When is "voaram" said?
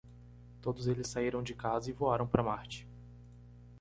1.93-2.25